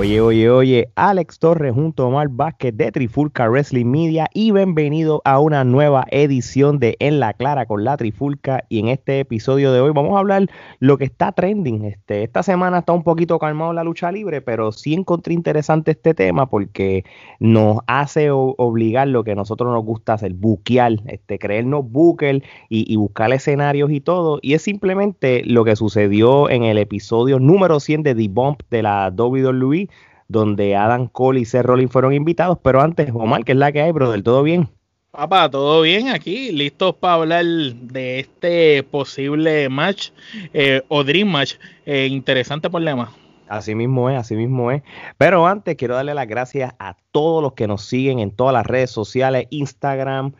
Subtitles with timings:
[0.00, 5.20] Oye, oye, oye, Alex Torres junto a Omar Vázquez de Trifulca Wrestling Media y bienvenido
[5.26, 9.74] a una nueva edición de En la Clara con la Trifulca y en este episodio
[9.74, 10.46] de hoy vamos a hablar
[10.78, 11.84] lo que está trending.
[11.84, 16.14] Este, esta semana está un poquito calmado la lucha libre, pero sí encontré interesante este
[16.14, 17.04] tema porque
[17.38, 22.90] nos hace obligar lo que a nosotros nos gusta hacer, buquear, este, creernos booker y,
[22.90, 24.38] y buscar escenarios y todo.
[24.40, 28.82] Y es simplemente lo que sucedió en el episodio número 100 de The Bump de
[28.82, 29.89] la WWE
[30.30, 32.58] donde Adam Cole y Seth Rollins fueron invitados.
[32.62, 34.22] Pero antes, Omar, ¿qué es la que hay, brother?
[34.22, 34.68] ¿Todo bien?
[35.10, 40.10] Papá, todo bien aquí, listos para hablar de este posible match
[40.54, 41.54] eh, o Dream Match.
[41.84, 43.12] Eh, interesante problema.
[43.48, 44.82] Así mismo es, así mismo es.
[45.18, 48.64] Pero antes quiero darle las gracias a todos los que nos siguen en todas las
[48.64, 50.32] redes sociales, Instagram,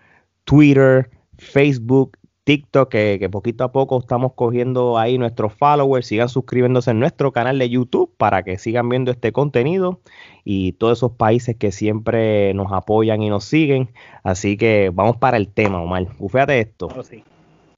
[0.44, 6.06] Twitter, Facebook, TikTok, que, poquito a poco estamos cogiendo ahí nuestros followers.
[6.06, 10.00] Sigan suscribiéndose en nuestro canal de YouTube para que sigan viendo este contenido
[10.44, 13.90] y todos esos países que siempre nos apoyan y nos siguen.
[14.22, 16.06] Así que vamos para el tema, Omar.
[16.18, 16.88] Fíjate esto.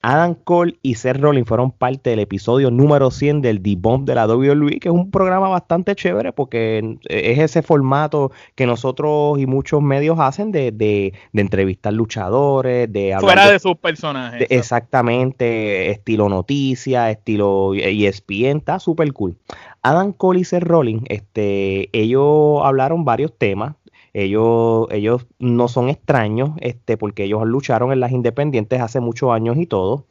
[0.03, 4.27] Adam Cole y Seth Rollins fueron parte del episodio número 100 del Debump de la
[4.27, 9.81] WWE, que es un programa bastante chévere porque es ese formato que nosotros y muchos
[9.81, 14.49] medios hacen de, de, entrevistar luchadores, de hablar Fuera de, sus personajes.
[14.51, 19.37] exactamente, estilo noticia, estilo ESPN, está súper cool.
[19.83, 23.77] Adam Cole y Seth Rollins, este, ellos hablaron varios temas,
[24.15, 29.57] ellos, ellos no son extraños, este, porque ellos lucharon en las independientes hace muchos años
[29.57, 30.07] y todo.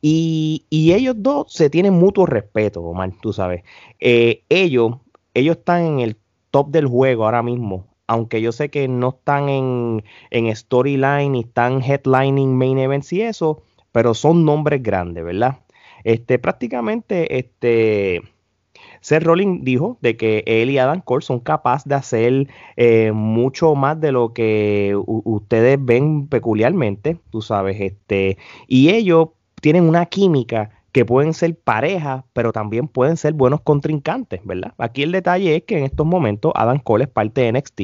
[0.00, 3.64] Y, ellos dos se tienen mutuo respeto, Omar, tú sabes.
[4.00, 4.96] Eh, ellos,
[5.34, 6.16] ellos están en el
[6.50, 7.86] top del juego ahora mismo.
[8.06, 13.22] Aunque yo sé que no están en, en storyline y están headlining main events y
[13.22, 15.60] eso, pero son nombres grandes, ¿verdad?
[16.04, 18.20] Este, prácticamente, este,
[19.04, 22.48] Seth Rollins dijo de que él y Adam Cole son capaces de hacer
[22.78, 29.28] eh, mucho más de lo que ustedes ven peculiarmente, tú sabes, este, y ellos
[29.60, 34.72] tienen una química que pueden ser pareja, pero también pueden ser buenos contrincantes, ¿verdad?
[34.78, 37.80] Aquí el detalle es que en estos momentos Adam Cole es parte de NXT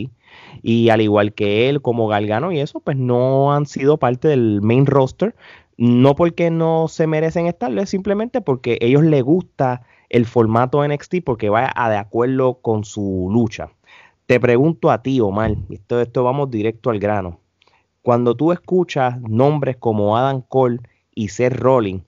[0.63, 4.63] y al igual que él como Galgano y eso, pues no han sido parte del
[4.63, 5.35] main roster,
[5.77, 11.17] no porque no se merecen estarlo, es simplemente porque ellos les gusta el formato NXT
[11.25, 13.71] porque va a de acuerdo con su lucha.
[14.27, 17.41] Te pregunto a ti, Omar, esto, esto vamos directo al grano.
[18.03, 20.81] Cuando tú escuchas nombres como Adam Cole
[21.15, 22.03] y Seth Rollins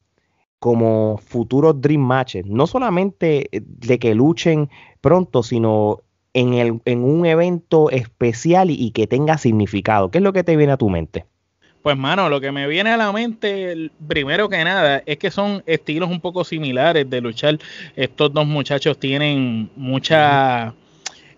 [0.58, 4.70] como futuros Dream Matches, no solamente de que luchen
[5.00, 5.98] pronto, sino
[6.34, 10.10] en, el, en un evento especial y que tenga significado.
[10.10, 11.26] ¿Qué es lo que te viene a tu mente?
[11.82, 15.64] Pues mano, lo que me viene a la mente, primero que nada, es que son
[15.66, 17.58] estilos un poco similares de luchar.
[17.96, 20.74] Estos dos muchachos tienen mucha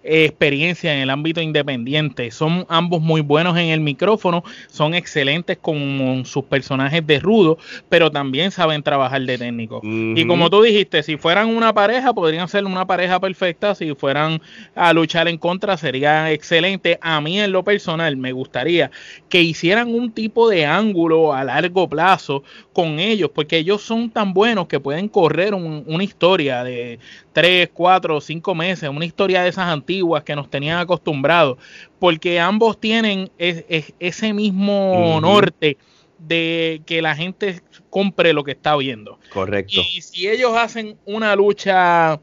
[0.04, 2.31] experiencia en el ámbito independiente.
[2.31, 8.10] Son ambos muy buenos en el micrófono, son excelentes con sus personajes de rudo, pero
[8.10, 9.81] también saben trabajar de técnico.
[9.82, 13.75] Y como tú dijiste, si fueran una pareja, podrían ser una pareja perfecta.
[13.75, 14.41] Si fueran
[14.75, 16.98] a luchar en contra, sería excelente.
[17.00, 18.91] A mí, en lo personal, me gustaría
[19.28, 24.34] que hicieran un tipo de ángulo a largo plazo con ellos, porque ellos son tan
[24.34, 26.98] buenos que pueden correr una historia de,
[27.34, 31.59] tres, cuatro, cinco meses, una historia de esas antiguas que nos tenían acostumbrados,
[31.99, 35.77] porque ambos tienen ese mismo norte
[36.17, 39.19] de que la gente compre lo que está viendo.
[39.33, 39.81] Correcto.
[39.94, 42.21] Y si ellos hacen una lucha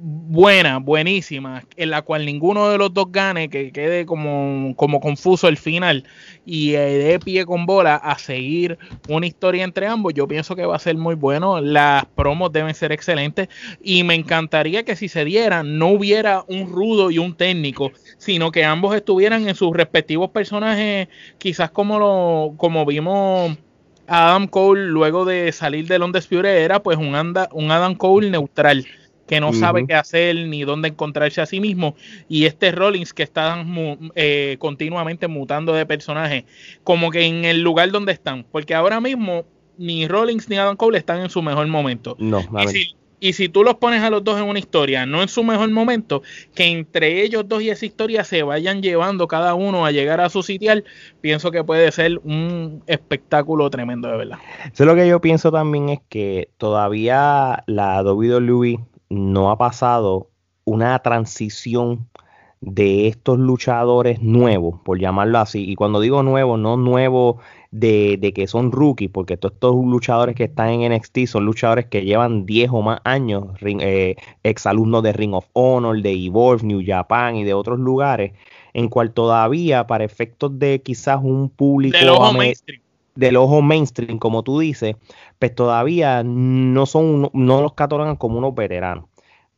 [0.00, 5.48] buena, buenísima, en la cual ninguno de los dos gane, que quede como, como confuso
[5.48, 6.04] el final
[6.46, 10.64] y eh, de pie con bola a seguir una historia entre ambos, yo pienso que
[10.66, 11.60] va a ser muy bueno.
[11.60, 13.48] Las promos deben ser excelentes
[13.82, 18.52] y me encantaría que si se dieran no hubiera un rudo y un técnico, sino
[18.52, 21.08] que ambos estuvieran en sus respectivos personajes,
[21.38, 23.58] quizás como lo como vimos
[24.06, 28.86] Adam Cole luego de salir de Londres era pues un, anda, un Adam Cole neutral
[29.28, 31.94] que no sabe qué hacer ni dónde encontrarse a sí mismo.
[32.28, 33.64] Y este Rollins que está
[34.14, 36.46] eh, continuamente mutando de personaje,
[36.82, 38.44] como que en el lugar donde están.
[38.50, 39.44] Porque ahora mismo
[39.76, 42.16] ni Rollins ni Adam Cole están en su mejor momento.
[42.18, 45.22] No, y si, y si tú los pones a los dos en una historia, no
[45.22, 46.22] en su mejor momento,
[46.54, 50.30] que entre ellos dos y esa historia se vayan llevando cada uno a llegar a
[50.30, 50.84] su sitial,
[51.20, 54.38] pienso que puede ser un espectáculo tremendo de verdad.
[54.72, 58.78] Eso lo que yo pienso también es que todavía la WWE
[59.08, 60.30] no ha pasado
[60.64, 62.08] una transición
[62.60, 65.70] de estos luchadores nuevos, por llamarlo así.
[65.70, 67.36] Y cuando digo nuevos, no nuevos
[67.70, 72.04] de, que son rookies, porque todos estos luchadores que están en NXT son luchadores que
[72.04, 77.36] llevan 10 o más años, eh, exalumnos de Ring of Honor, de Evolve, New Japan
[77.36, 78.32] y de otros lugares,
[78.72, 82.82] en cual todavía, para efectos de quizás un público del ojo mainstream,
[83.18, 84.94] del ojo mainstream como tú dices,
[85.40, 89.06] pues todavía no son no los catalogan como unos veteranos.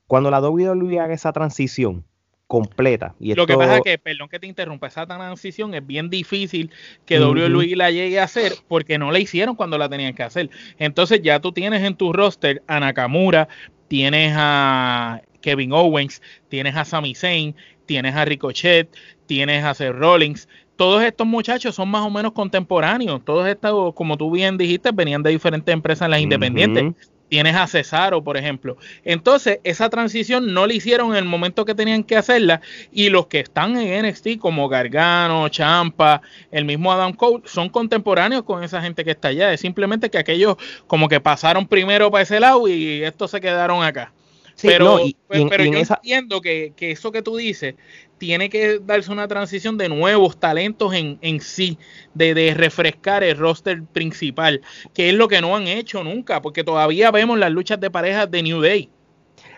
[0.07, 2.05] Cuando la WWE haga esa transición,
[2.47, 3.15] completa.
[3.21, 6.71] Y Lo que pasa es que, perdón que te interrumpa, esa transición es bien difícil
[7.05, 10.49] que WWE la llegue a hacer porque no la hicieron cuando la tenían que hacer.
[10.79, 13.49] Entonces ya tú tienes en tu roster a Nakamura,
[13.89, 17.55] tienes a Kevin Owens, tienes a Sami Zayn,
[17.85, 18.89] tienes a Ricochet,
[19.27, 20.49] tienes a Seth Rollins.
[20.81, 23.23] Todos estos muchachos son más o menos contemporáneos.
[23.23, 26.95] Todos estos, como tú bien dijiste, venían de diferentes empresas en las independientes
[27.29, 28.79] tienes a Cesaro, por ejemplo.
[29.05, 33.27] Entonces, esa transición no la hicieron en el momento que tenían que hacerla y los
[33.27, 38.81] que están en NXT como Gargano, Champa, el mismo Adam Cole, son contemporáneos con esa
[38.81, 39.53] gente que está allá.
[39.53, 40.57] Es simplemente que aquellos
[40.87, 44.15] como que pasaron primero para ese lado y estos se quedaron acá
[44.63, 44.99] pero,
[45.29, 47.75] pero yo entiendo que, eso que tú dices
[48.19, 51.79] tiene que darse una transición de nuevos talentos en, en sí,
[52.15, 54.61] de, refrescar el roster principal,
[54.93, 58.31] que es lo que no han hecho nunca, porque todavía vemos las luchas de parejas
[58.31, 58.91] de New Day.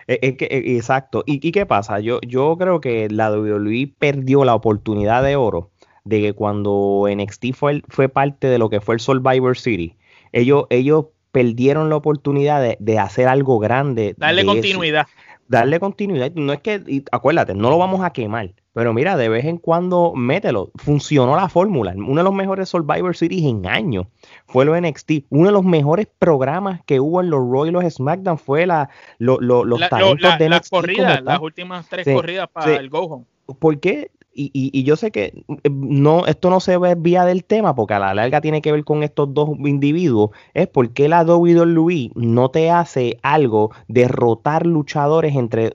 [0.06, 1.24] Eh, eh, eh, exacto.
[1.26, 2.00] ¿Y, qué pasa?
[2.00, 5.70] Yo, yo creo que la WWE perdió la oportunidad de oro
[6.04, 9.96] de que cuando NXT fue, fue parte de lo que fue el Survivor City,
[10.32, 14.14] ellos, ellos perdieron la oportunidad de, hacer algo grande.
[14.18, 15.06] Darle continuidad.
[15.48, 16.30] Darle continuidad.
[16.32, 18.52] No es que, acuérdate, no lo vamos a quemar.
[18.74, 20.70] Pero mira, de vez en cuando mételo.
[20.76, 21.92] Funcionó la fórmula.
[21.94, 24.06] Uno de los mejores Survivor Series en años
[24.46, 25.26] fue lo NXT.
[25.28, 28.88] Uno de los mejores programas que hubo en los Roy y los SmackDown fue la,
[29.18, 30.50] los talentos de NXT.
[30.50, 33.24] Las corridas, las últimas tres corridas para el Go Home.
[33.58, 37.44] ¿Por qué y, y, yo sé que eh, no, esto no se ve vía del
[37.44, 41.22] tema, porque a la larga tiene que ver con estos dos individuos, es porque la
[41.22, 45.74] WWE no te hace algo derrotar luchadores entre,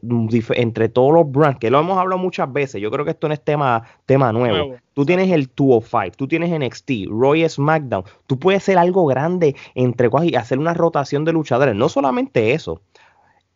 [0.56, 3.34] entre todos los brands, que lo hemos hablado muchas veces, yo creo que esto no
[3.34, 4.76] es tema, tema nuevo.
[4.94, 10.10] Tú tienes el 205, tú tienes NXT, Roy SmackDown, tú puedes hacer algo grande entre
[10.24, 12.82] y hacer una rotación de luchadores, no solamente eso,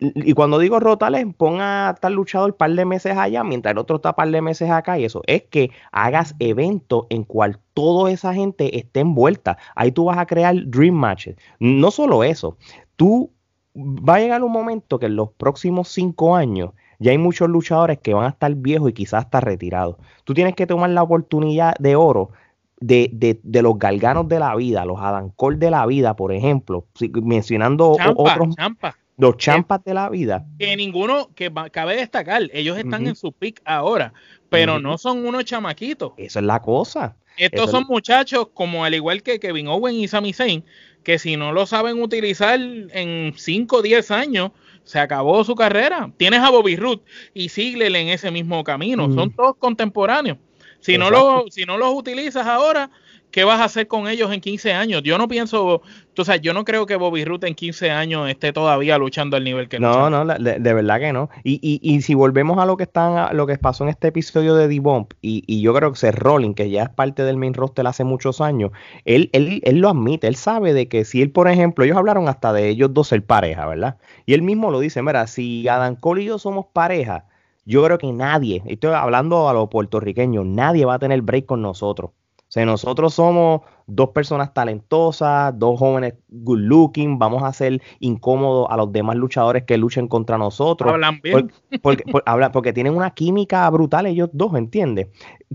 [0.02, 3.78] y cuando digo rotales, ponga a tal luchador un par de meses allá, mientras el
[3.78, 7.60] otro está un par de meses acá, y eso es que hagas eventos en cual
[7.76, 9.60] toda esa gente esté envuelta.
[9.76, 11.36] Ahí tú vas a crear dream matches.
[11.60, 12.58] No solo eso,
[12.96, 13.32] tú
[13.78, 18.00] va a llegar un momento que en los próximos cinco años ya hay muchos luchadores
[18.00, 19.98] que van a estar viejos y quizás hasta retirados.
[20.24, 22.32] Tú tienes que tomar la oportunidad de oro
[22.80, 26.34] de, de, de, los galganos de la vida, los Adam Cole de la vida, por
[26.34, 26.88] ejemplo,
[27.22, 28.56] mencionando otros
[29.22, 30.44] los champas de la vida.
[30.58, 34.14] Que ninguno, que cabe destacar, ellos están en su pick ahora,
[34.50, 36.14] pero no son unos chamaquitos.
[36.18, 37.16] Esa es la cosa.
[37.38, 40.66] Estos son muchachos, como al igual que Kevin Owen y Sami Zayn,
[41.04, 44.52] que si no lo saben utilizar en 5 o 10 años,
[44.84, 46.12] se acabó su carrera.
[46.18, 47.04] Tienes a Bobby Root
[47.36, 49.14] y Ziggler en ese mismo camino.
[49.14, 50.40] Son todos contemporáneos.
[50.80, 52.90] Si no, lo, si no los utilizas ahora,
[53.32, 55.02] ¿qué vas a hacer con ellos en 15 años?
[55.04, 55.82] Yo no pienso,
[56.14, 59.44] tú sabes, yo no creo que Bobby Root en 15 años esté todavía luchando al
[59.44, 61.30] nivel que No, no, de, verdad que no.
[61.44, 64.56] Y, y, y, si volvemos a lo que están, lo que pasó en este episodio
[64.56, 67.54] de D-Bomb, y, y, yo creo que Seth Rolling, que ya es parte del main
[67.54, 68.72] roster hace muchos años,
[69.06, 72.28] él, él, él lo admite, él sabe de que si él, por ejemplo, ellos hablaron
[72.28, 73.98] hasta de ellos dos ser pareja, ¿verdad?
[74.26, 77.26] Y él mismo lo dice, mira, si Adam Cole y yo somos pareja,
[77.66, 81.62] yo creo que nadie, estoy hablando a los puertorriqueños, nadie va a tener break con
[81.62, 82.12] nosotros.
[82.52, 88.68] O sea, nosotros somos dos personas talentosas, dos jóvenes good looking, vamos a hacer incómodos
[88.70, 90.92] a los demás luchadores que luchen contra nosotros.
[90.92, 91.50] Hablan bien.
[91.82, 92.04] porque,
[92.52, 95.08] porque, tienen una química brutal ellos dos, ¿entiendes?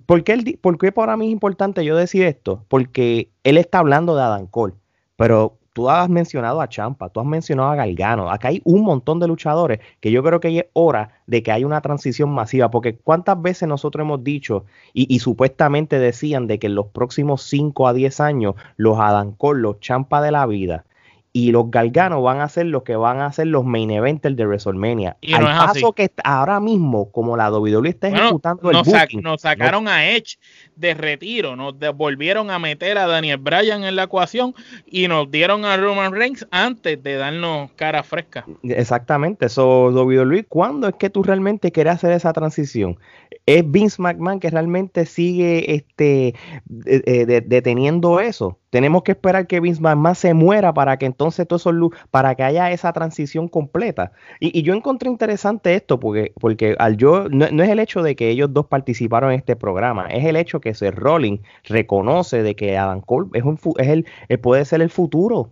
[0.06, 2.64] ¿Por qué, ¿Por qué para mí es importante yo decir esto?
[2.66, 4.72] Porque él está hablando de Adam Cole,
[5.16, 9.20] pero tú has mencionado a Champa, tú has mencionado a Galgano, acá hay un montón
[9.20, 12.96] de luchadores que yo creo que es hora de que haya una transición masiva, porque
[12.96, 14.64] cuántas veces nosotros hemos dicho
[14.94, 18.96] y, supuestamente decían de que en los próximos 5 a 10 años los
[19.36, 20.86] Cole, los Champa de la vida,
[21.36, 24.46] y los Galganos van a ser los que van a ser los main eventers de
[24.46, 25.18] WrestleMania.
[25.20, 29.86] Y Al paso que ahora mismo, como la WWE está ejecutando el booking, nos sacaron
[29.86, 30.38] a Edge
[30.76, 34.54] de retiro, nos volvieron a meter a Daniel Bryan en la ecuación
[34.86, 38.46] y nos dieron a Roman Reigns antes de darnos cara fresca.
[38.62, 42.98] Exactamente, eso WWE, ¿cuándo es que tú realmente quieres hacer esa transición?
[43.44, 48.58] ¿Es Vince McMahon que realmente sigue este, deteniendo eso?
[48.70, 51.74] Tenemos que esperar que Vince McMahon se muera para que entonces entonces todos esos
[52.10, 54.12] para que haya esa transición completa.
[54.40, 58.30] Y, yo encontré interesante esto porque, porque al yo, no, es el hecho de que
[58.30, 62.76] ellos dos participaron en este programa, es el hecho que Seth Rolling reconoce de que
[62.76, 65.50] Adam Cole es, un, es el, eh, puede ser el futuro,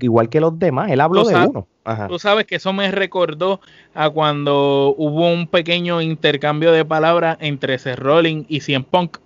[0.00, 1.66] igual, que los demás, él habló de uno.
[2.08, 3.60] Tú sabes que eso me recordó
[3.94, 9.18] a cuando hubo un pequeño intercambio de palabras entre Seth Rolling y Cien Punk,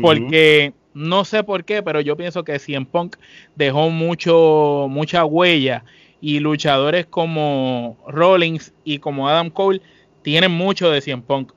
[0.00, 3.16] porque no sé por qué, pero yo pienso que Cien Punk
[3.54, 5.84] dejó mucho, mucha huella
[6.20, 9.80] y luchadores como Rollins y como Adam Cole
[10.22, 11.52] tienen mucho de Cien Punk.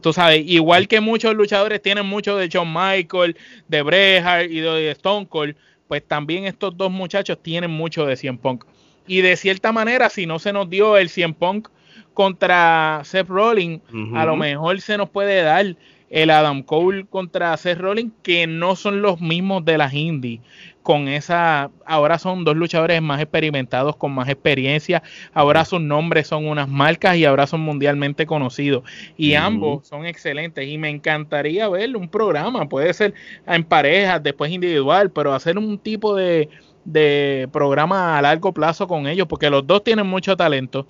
[0.00, 3.36] tú sabes, igual que muchos luchadores tienen mucho de Shawn Michael,
[3.68, 5.56] de Bret y de Stone Cold,
[5.88, 8.64] pues también estos dos muchachos tienen mucho de Cien Punk.
[9.06, 11.68] Y de cierta manera, si no se nos dio el Cien Punk
[12.14, 13.82] contra Seth Rollins,
[14.14, 15.76] a lo mejor se nos puede dar
[16.10, 20.40] el Adam Cole contra Seth Rollins, que no son los mismos de las indies.
[20.82, 25.02] Con esa, ahora son dos luchadores más experimentados, con más experiencia.
[25.32, 28.84] Ahora sus nombres son unas marcas y ahora son mundialmente conocidos.
[29.16, 30.68] Y ambos son excelentes.
[30.68, 33.14] Y me encantaría ver un programa, puede ser
[33.46, 36.50] en parejas, después individual, pero hacer un tipo de,
[36.84, 40.86] de programa a largo plazo con ellos, porque los dos tienen mucho talento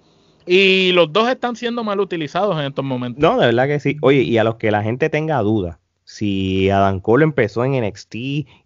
[0.47, 3.21] y los dos están siendo mal utilizados en estos momentos.
[3.21, 3.97] No, de verdad que sí.
[4.03, 8.15] Oye, y a los que la gente tenga dudas, si Adam Cole empezó en NXT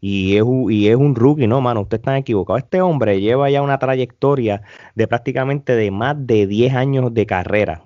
[0.00, 2.58] y es, y es un rookie, no, mano, usted está equivocado.
[2.58, 4.62] Este hombre lleva ya una trayectoria
[4.96, 7.80] de prácticamente de más de 10 años de carrera.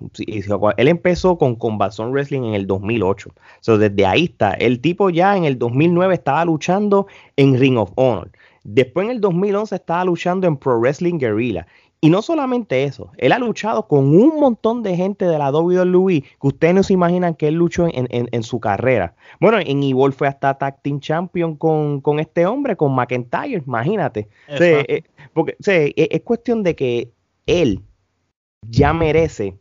[0.77, 3.29] Él empezó con Combat Wrestling en el 2008.
[3.61, 4.53] So, desde ahí está.
[4.53, 7.05] El tipo ya en el 2009 estaba luchando
[7.37, 8.31] en Ring of Honor.
[8.63, 11.67] Después en el 2011 estaba luchando en Pro Wrestling Guerrilla.
[12.03, 16.21] Y no solamente eso, él ha luchado con un montón de gente de la WWE
[16.21, 19.15] que ustedes no se imaginan que él luchó en, su carrera.
[19.39, 24.27] Bueno, en Evolve fue hasta Tag Team Champion con, este hombre, con McIntyre, imagínate.
[24.49, 27.13] Eh, porque e, es, cuestión de que
[27.45, 27.79] él
[28.67, 29.57] ya merece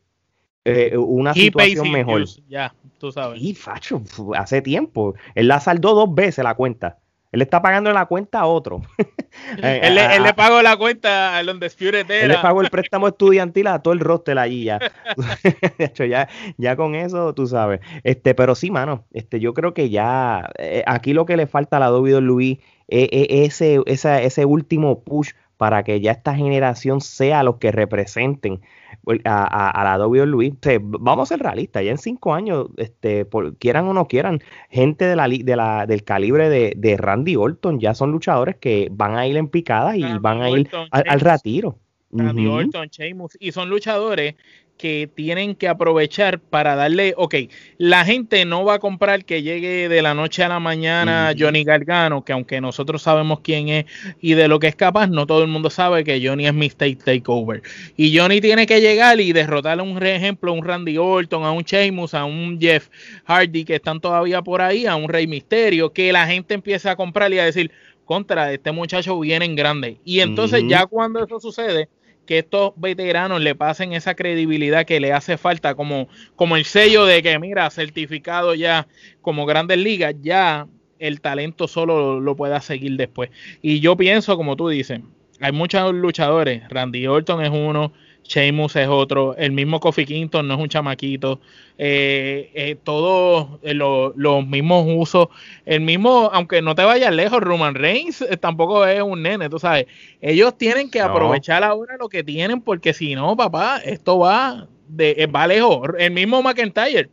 [0.64, 2.24] eh, una situación mejor.
[2.48, 3.40] Ya, tú sabes.
[3.40, 4.02] Y Facho,
[4.34, 5.14] hace tiempo.
[5.36, 6.98] Él la saldó dos veces la cuenta.
[7.32, 8.82] Él está pagando la cuenta a otro.
[9.62, 13.94] Él, le, pagó la cuenta a donde Él le pagó el préstamo estudiantil a todo
[13.94, 14.78] el roster allí ya.
[15.78, 17.80] de hecho, ya, ya con eso, tú sabes.
[18.04, 21.78] Este, pero sí, mano, este, yo creo que ya eh, aquí lo que le falta
[21.78, 25.30] a la WWE es, ese, ese último push
[25.62, 28.62] para que ya esta generación sea los que representen
[29.04, 30.56] pues, a, la WWE.
[30.80, 33.28] vamos a ser realistas, ya en cinco años, este,
[33.60, 34.40] quieran o no quieran,
[34.70, 39.14] gente de la, de la, del calibre de, Randy Orton ya son luchadores que van
[39.14, 41.78] a ir en picadas y van a ir al, retiro.
[42.10, 44.34] Randy Orton, Sheamus, y son luchadores
[44.82, 47.36] que tienen que aprovechar para darle, ok,
[47.78, 51.62] la gente no va a comprar que llegue de la noche a la mañana Johnny
[51.62, 53.84] Gargano, que aunque nosotros sabemos quién es
[54.20, 56.96] y de lo que es capaz, no todo el mundo sabe que Johnny es Mistake
[56.96, 57.62] Takeover.
[57.96, 61.52] Y Johnny tiene que llegar y derrotar a un ejemplo, a un Randy Orton, a
[61.52, 62.88] un Sheamus, a un Jeff
[63.26, 66.96] Hardy que están todavía por ahí, a un Rey Misterio, que la gente empieza a
[66.96, 67.70] comprar y a decir,
[68.04, 69.98] contra, este muchacho viene en grande.
[70.04, 71.88] Y entonces ya cuando eso sucede,
[72.26, 77.04] que estos veteranos le pasen esa credibilidad que le hace falta, como, como el sello
[77.04, 78.86] de que, mira, certificado ya
[79.20, 80.66] como grandes ligas, ya
[80.98, 83.30] el talento solo lo, pueda seguir después.
[83.60, 85.00] Y yo pienso, como tú dices,
[85.42, 90.54] hay muchos luchadores, Randy Orton es uno, Sheamus es otro, el mismo Kofi Kingston no
[90.54, 91.40] es un chamaquito,
[91.76, 95.26] eh, eh, todos eh, los mismos usos,
[95.66, 99.86] el mismo, aunque no te vayas lejos, Roman Reigns tampoco es un nene, tú sabes,
[100.20, 105.28] ellos tienen que aprovechar ahora lo que tienen porque si no, papá, esto va, de,
[105.34, 107.10] va lejos, el mismo McIntyre.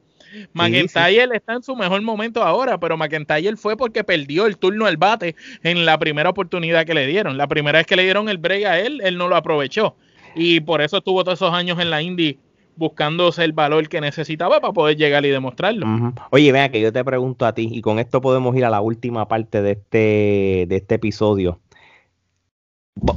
[0.53, 4.97] McIntyre está en su mejor momento ahora, pero McIntyre fue porque perdió el turno al
[4.97, 7.37] bate en la primera oportunidad que le dieron.
[7.37, 9.95] La primera vez que le dieron el break a él, él no lo aprovechó.
[10.35, 12.37] Y por eso estuvo todos esos años en la Indy
[12.75, 15.85] buscándose el valor que necesitaba para poder llegar y demostrarlo.
[16.31, 18.79] Oye, vea que yo te pregunto a ti, y con esto podemos ir a la
[18.79, 21.59] última parte de este, de este episodio.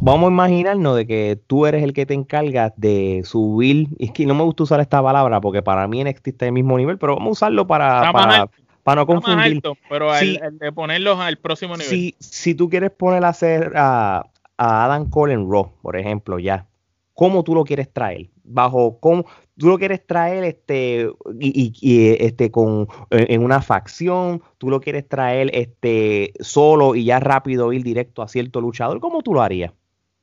[0.01, 4.13] Vamos a imaginarnos de que tú eres el que te encargas de subir, y es
[4.13, 6.99] que no me gusta usar esta palabra porque para mí NXT está el mismo nivel,
[6.99, 8.13] pero vamos a usarlo para,
[8.83, 9.63] para, no confundir.
[9.89, 11.89] pero el, de ponerlos al próximo nivel.
[11.89, 16.39] Si, si tú quieres poner a hacer a, a Adam Cole en Raw, por ejemplo,
[16.39, 16.67] ya,
[17.15, 19.25] cómo tú lo quieres traer, bajo cómo
[19.59, 25.51] tú lo quieres traer este y, este con en una facción, tú lo quieres traer
[25.53, 29.73] este solo y ya rápido ir directo a cierto luchador, ¿cómo tú lo harías?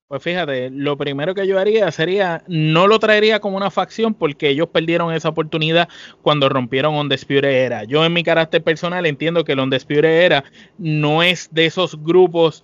[0.09, 4.49] Pues fíjate, lo primero que yo haría sería, no lo traería como una facción porque
[4.49, 5.87] ellos perdieron esa oportunidad
[6.23, 7.11] cuando rompieron On
[7.43, 7.83] Era.
[7.83, 10.43] Yo en mi carácter personal entiendo que el On Era
[10.79, 12.63] no es de esos grupos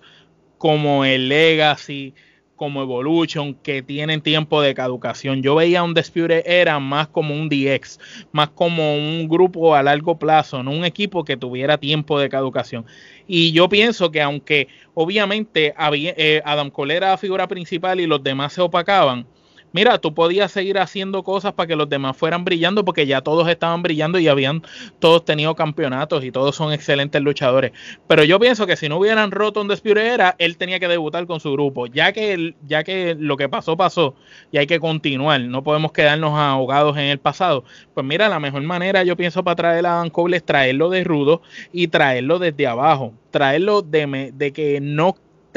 [0.58, 2.14] como el Legacy,
[2.56, 5.42] como Evolution, que tienen tiempo de caducación.
[5.42, 8.00] Yo veía un Undisputed Era más como un DX,
[8.32, 12.86] más como un grupo a largo plazo, no un equipo que tuviera tiempo de caducación.
[13.26, 18.22] Y yo pienso que aunque obviamente eh, Adam Cole era la figura principal y los
[18.22, 19.26] demás se opacaban,
[19.72, 23.48] mira, tú podías seguir haciendo cosas para que los demás fueran brillando porque ya todos
[23.48, 24.62] estaban brillando y habían
[24.98, 27.72] todos tenido campeonatos y todos son excelentes luchadores.
[28.06, 31.40] Pero yo pienso que si no hubieran roto un Era, él tenía que debutar con
[31.40, 31.86] su grupo.
[31.86, 34.14] Ya que, ya que lo que pasó, pasó
[34.52, 37.64] y hay que continuar, no podemos quedarnos ahogados en el pasado.
[37.94, 41.04] Pues mira, la mejor manera yo pienso para traer a Dan Cole es traerlo de
[41.04, 41.42] rudo
[41.72, 43.12] y traerlo desde abajo.
[43.30, 45.14] Traerlo de que no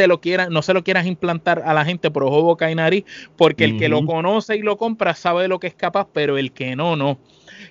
[0.07, 3.05] lo quieran, no se lo quieras implantar a la gente por ojo, boca y nariz,
[3.37, 6.37] porque el que lo conoce y lo compra sabe de lo que es capaz, pero
[6.37, 7.19] el que no, no.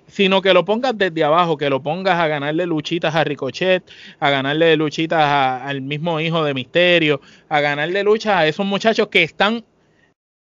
[0.07, 3.83] Sino que lo pongas desde abajo, que lo pongas a ganarle luchitas a Ricochet,
[4.21, 5.23] a ganarle luchitas
[5.63, 9.65] al mismo hijo de Misterio, a ganarle luchas a esos muchachos que están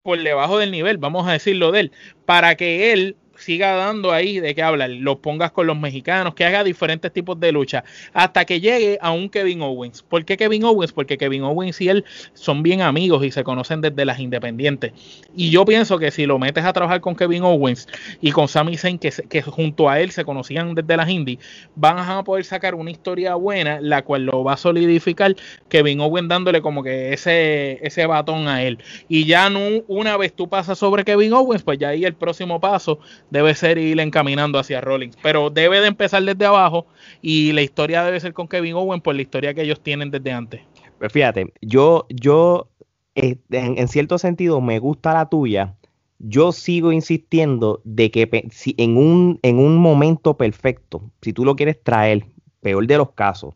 [0.08, 1.92] por debajo del nivel, vamos a decirlo de él,
[2.26, 6.46] para que él siga dando ahí de qué hablar, lo pongas con los mexicanos, que
[6.46, 10.04] haga diferentes tipos de lucha, hasta que llegue a un Kevin Owens.
[10.04, 10.92] ¿Por qué Kevin Owens?
[10.92, 14.94] Porque Kevin Owens y él son bien amigos y se conocen desde las independientes.
[15.36, 17.88] Y yo pienso que si lo metes a trabajar con Kevin Owens
[18.22, 21.40] y con Sami Zayn, que, que junto a él se conocían desde las indies,
[21.76, 25.36] van a poder sacar una historia buena, la cual lo va a solidificar
[25.70, 28.80] Kevin Owens dándole como que ese, ese batón a él.
[29.08, 32.60] Y ya no, una vez tú pasas sobre Kevin Owens, pues ya ahí el próximo
[32.60, 35.18] paso debe ser ir encaminando hacia Rollins.
[35.22, 36.88] Pero debe de empezar desde abajo
[37.22, 40.32] y la historia debe ser con Kevin Owen por la historia que ellos tienen desde
[40.32, 40.62] antes.
[40.98, 42.70] Pues fíjate, yo, yo
[43.16, 45.76] eh, en, cierto sentido me gusta la tuya.
[46.20, 51.56] Yo sigo insistiendo de que si en un, en un momento perfecto, si tú lo
[51.56, 52.26] quieres traer,
[52.62, 53.54] peor de los casos,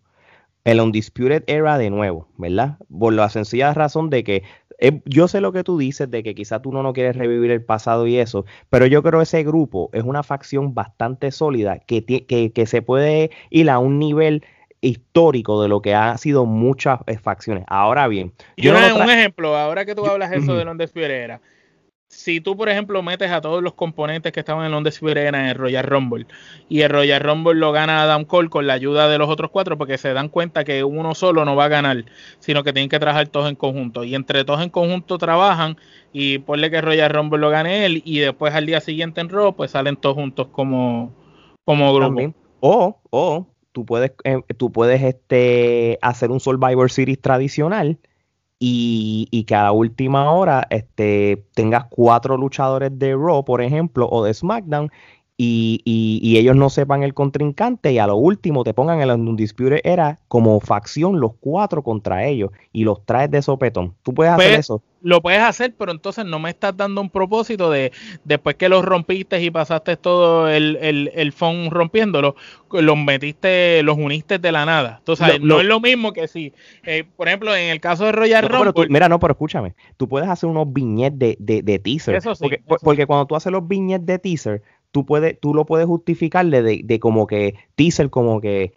[0.64, 2.78] el Undisputed Era de nuevo, ¿verdad?
[2.88, 4.44] Por la sencilla razón de que
[5.06, 7.64] yo sé lo que tú dices de que quizá tú no, no quieres revivir el
[7.64, 12.04] pasado y eso, pero yo creo que ese grupo es una facción bastante sólida que,
[12.04, 14.44] que, se puede ir a un nivel
[14.82, 17.64] histórico de lo que ha sido muchas eh, facciones.
[17.68, 21.42] Ahora bien, yo, no un ejemplo, ahora que tú hablas eso de Londres Era,
[22.12, 25.56] si tú, por ejemplo, metes a todos los componentes que estaban en Londres en el
[25.56, 26.28] Royal Rumble
[26.68, 29.78] y el Royal Rumble lo gana Adam Cole con la ayuda de los otros cuatro
[29.78, 32.06] porque se dan cuenta que uno solo no va a ganar,
[32.40, 34.04] sino que tienen que trabajar todos en conjunto.
[34.04, 35.78] Y entre todos en conjunto trabajan
[36.12, 39.56] y ponle que Royal Rumble lo gane él y después al día siguiente en Raw
[39.56, 41.16] pues salen todos juntos como,
[41.64, 42.36] como grupo.
[42.60, 47.98] O, o tú puedes, eh, tú puedes este, hacer un Survivor Series tradicional
[48.64, 54.24] y, que a la última hora este, tengas cuatro luchadores de Raw, por ejemplo, o
[54.24, 54.92] de SmackDown,
[55.36, 59.80] y, y, ellos no sepan el contrincante y a lo último te pongan el Undisputed
[59.84, 63.96] Era como facción los cuatro contra ellos y los traes de sopetón.
[64.04, 67.10] Tú puedes hacer pues, eso lo puedes hacer, pero entonces no me estás dando un
[67.10, 67.92] propósito de
[68.24, 72.36] después que los rompiste y pasaste todo el, el, el phone rompiéndolo,
[72.72, 74.98] los metiste, los uniste de la nada.
[75.00, 78.48] Entonces, no es lo mismo que si, eh, por ejemplo, en el caso de Royal
[78.48, 78.88] Rumble.
[78.90, 82.16] mira, no, pero escúchame, tú puedes hacer unos viñetes de, de, de teaser.
[82.16, 84.62] Eso sí, porque, porque cuando tú haces los viñetes de teaser,
[84.92, 88.74] tú, puedes, tú lo puedes justificar de, de, como que teaser, como que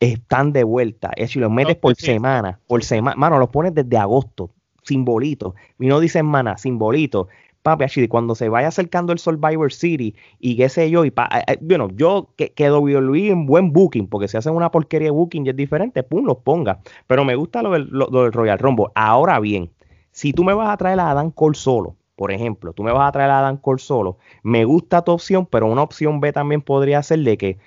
[0.00, 1.10] están de vuelta.
[1.16, 4.50] Es si los metes por semana, por semana, mano, los pones desde agosto
[4.84, 5.54] simbolito.
[5.78, 7.28] Y no dicen mana, simbolito.
[7.64, 11.30] Papi, así, cuando se vaya acercando el Survivor City y qué sé yo, y pa,
[11.34, 15.12] eh, eh, bueno, yo que, que en buen booking, porque si hacen una porquería de
[15.12, 16.80] booking y es diferente, pum, los ponga.
[17.06, 17.88] Pero me gusta lo del,
[18.32, 18.88] Royal Rumble.
[18.94, 19.70] Ahora bien,
[20.10, 23.08] si tú me vas a traer a Adam Cole solo, por ejemplo, tú me vas
[23.08, 26.60] a traer a Adam Cole solo, me gusta tu opción, pero una opción B también
[26.60, 27.58] podría ser de que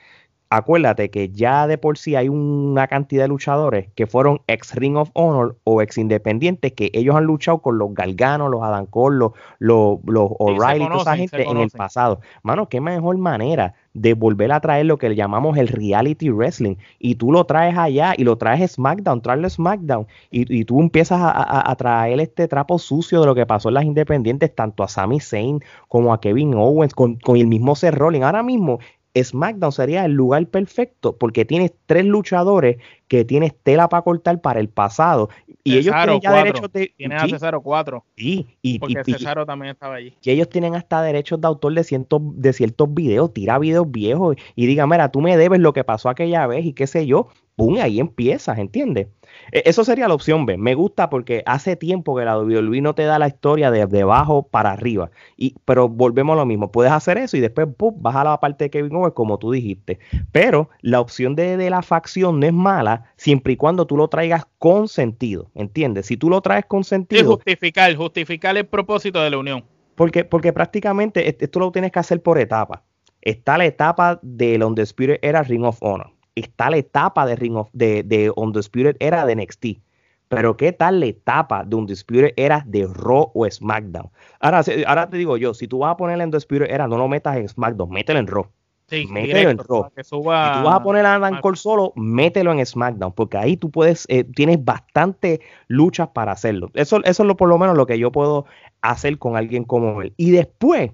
[0.50, 4.96] acuérdate que ya de por sí hay una cantidad de luchadores que fueron ex Ring
[4.96, 9.18] of Honor o ex independientes que ellos han luchado con los Galganos, los Adam Cole,
[9.18, 12.22] los, los, O'Reilly, toda esa gente en el pasado.
[12.44, 16.76] Mano, qué mejor manera de volver a traer lo que le llamamos el reality wrestling
[17.00, 21.76] y tú lo traes allá y lo traes SmackDown, traerlo SmackDown y, tú empiezas a,
[21.78, 25.64] traer este trapo sucio de lo que pasó en las independientes, tanto a Sami Zayn
[25.88, 28.26] como a Kevin Owens, con, con el mismo Seth Rollins.
[28.26, 28.80] Ahora mismo
[29.24, 32.78] SmackDown sería el lugar perfecto porque tienes tres luchadores
[33.08, 35.30] que tienes tela para cortar para el pasado.
[35.64, 36.94] Y ellos tienen ya derechos de.
[36.96, 38.04] Tienes a Cesaro 4.
[38.16, 40.14] Sí, y, porque Cesaro también estaba allí.
[40.22, 43.34] Y ellos tienen hasta derechos de autor de, cientos, de ciertos videos.
[43.34, 46.74] Tira videos viejos y diga, mira, tú me debes lo que pasó aquella vez y
[46.74, 47.78] qué sé yo ¡pum!
[47.82, 49.08] Ahí empiezas, ¿entiendes?
[49.52, 50.58] E, eso sería la opción B.
[50.58, 54.02] Me gusta porque hace tiempo que la WWE no te da la historia de, de
[54.04, 55.10] abajo para arriba.
[55.36, 56.72] Y, pero volvemos a lo mismo.
[56.72, 57.96] Puedes hacer eso y después ¡pum!
[57.98, 60.00] vas a la parte de Kevin Owens como tú dijiste.
[60.32, 64.08] Pero la opción de, de, la facción no es mala siempre y cuando tú lo
[64.08, 65.50] traigas con sentido.
[65.56, 66.06] ¿Entiendes?
[66.06, 67.22] Si tú lo traes con sentido.
[67.22, 69.65] Sí, justificar, justificar el propósito de la unión.
[69.96, 72.82] Porque, porque prácticamente esto lo tienes que hacer por etapas.
[73.20, 77.56] Está la etapa de la Undisputed Era Ring of Honor está la etapa de Ring
[77.56, 79.65] of, de, de Undisputed era de NXT.
[80.30, 84.10] Pero ¿qué tal la etapa de Undisputed era de Raw o SmackDown?
[84.39, 87.08] Ahora, ahora te digo yo, si tú vas a poner en Undisputed era, no lo
[87.08, 88.47] metas en SmackDown, mételo en Raw.
[88.88, 89.89] Sí, mételo en Raw.
[89.95, 93.69] Si tú vas a poner a Adam Cole solo, mételo en SmackDown, porque ahí tú
[93.69, 96.71] puedes, eh, tienes bastante luchas para hacerlo.
[96.73, 98.45] Eso, eso es lo, por lo menos lo que yo puedo
[98.82, 100.13] hacer con alguien como él.
[100.17, 100.91] Y después,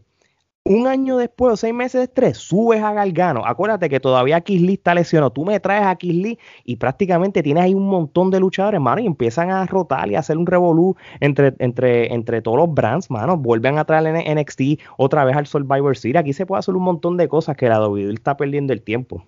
[0.65, 3.45] un año después o seis meses después, subes a Galgano.
[3.45, 5.31] Acuérdate que todavía Kisly está lesionado.
[5.31, 9.05] Tú me traes a Kisly y prácticamente tienes ahí un montón de luchadores, hermano, y
[9.05, 13.35] empiezan a rotar y a hacer un revolú entre, entre, entre todos los brands, mano.
[13.35, 16.21] Vuelven a traer en NXT otra vez al Survivor Series.
[16.21, 19.25] Aquí se puede hacer un montón de cosas que la WWE está perdiendo el tiempo.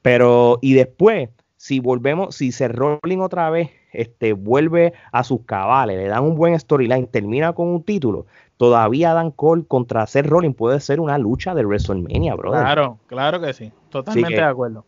[0.00, 5.96] Pero, y después, si volvemos, si se rolling otra vez, este, vuelve a sus cabales,
[5.96, 8.26] le dan un buen storyline, termina con un título,
[8.58, 12.60] todavía Dan Cole contra Seth Rollins puede ser una lucha de WrestleMania, brother.
[12.60, 14.84] Claro, claro que sí, totalmente de acuerdo.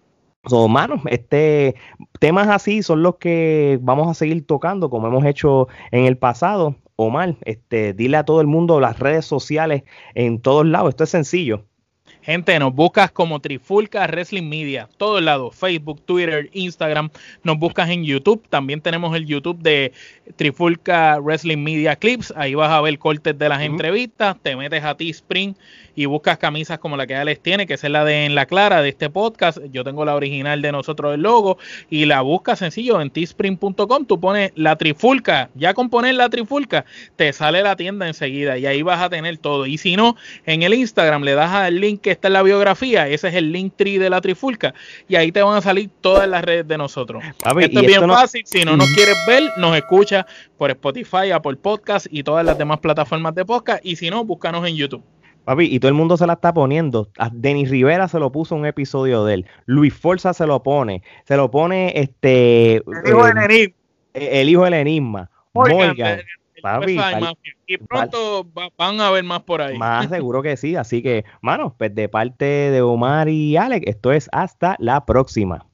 [0.46, 1.74] So, mano, este,
[2.18, 6.76] temas así son los que vamos a seguir tocando, como hemos hecho en el pasado.
[6.96, 10.90] Omar, este, dile a todo el mundo las redes sociales en todos lados.
[10.90, 11.64] Esto es sencillo.
[12.30, 17.10] Gente, nos buscas como Trifulca Wrestling Media, todo el lado, Facebook, Twitter, Instagram,
[17.42, 19.90] nos buscas en YouTube, también tenemos el YouTube de
[20.36, 24.96] Trifulca Wrestling Media Clips, ahí vas a ver cortes de las entrevistas, te metes a
[24.96, 25.56] T-Spring
[25.96, 28.80] y buscas camisas como la que Alex tiene, que es la de En la Clara
[28.80, 31.58] de este podcast, yo tengo la original de nosotros el logo,
[31.90, 36.84] y la buscas sencillo en teespring.com, tú pones la Trifulca, ya con poner la Trifulca,
[37.16, 40.14] te sale la tienda enseguida y ahí vas a tener todo, y si no,
[40.46, 43.50] en el Instagram le das al link que está en la biografía, ese es el
[43.50, 44.74] link tree de la Trifulca,
[45.08, 47.24] y ahí te van a salir todas las redes de nosotros.
[47.24, 50.26] esto es bien fácil, si no nos quieres ver, nos escucha
[50.58, 54.66] por Spotify, Apple Podcast y todas las demás plataformas de podcast, y si no, búscanos
[54.68, 55.02] en YouTube.
[55.44, 57.08] Papi, y todo el mundo se la está poniendo.
[57.16, 59.46] A Denis Rivera se lo puso un episodio de él.
[59.64, 61.02] Luis Forza se lo pone.
[61.24, 62.76] Se lo pone este.
[62.76, 63.74] El hijo del enigma.
[64.12, 65.30] El hijo del enigma.
[67.66, 68.46] Y pronto
[68.76, 69.78] van a ver más por ahí.
[69.78, 70.76] Más seguro que sí.
[70.76, 75.66] Así que, mano, pues de parte de Omar y Alex, esto es hasta la próxima.